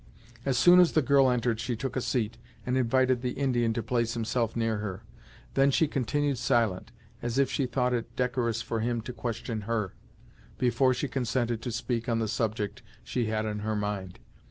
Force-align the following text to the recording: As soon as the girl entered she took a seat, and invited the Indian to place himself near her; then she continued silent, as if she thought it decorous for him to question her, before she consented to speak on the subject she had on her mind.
As 0.47 0.57
soon 0.57 0.79
as 0.79 0.93
the 0.93 1.03
girl 1.03 1.29
entered 1.29 1.59
she 1.59 1.75
took 1.75 1.95
a 1.95 2.01
seat, 2.01 2.39
and 2.65 2.75
invited 2.75 3.21
the 3.21 3.33
Indian 3.33 3.71
to 3.73 3.83
place 3.83 4.15
himself 4.15 4.55
near 4.55 4.77
her; 4.77 5.03
then 5.53 5.69
she 5.69 5.87
continued 5.87 6.39
silent, 6.39 6.91
as 7.21 7.37
if 7.37 7.51
she 7.51 7.67
thought 7.67 7.93
it 7.93 8.15
decorous 8.15 8.63
for 8.63 8.79
him 8.79 9.01
to 9.01 9.13
question 9.13 9.61
her, 9.69 9.93
before 10.57 10.95
she 10.95 11.07
consented 11.07 11.61
to 11.61 11.71
speak 11.71 12.09
on 12.09 12.17
the 12.17 12.27
subject 12.27 12.81
she 13.03 13.27
had 13.27 13.45
on 13.45 13.59
her 13.59 13.75
mind. 13.75 14.17